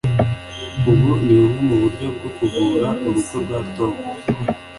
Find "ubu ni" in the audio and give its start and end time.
0.89-1.35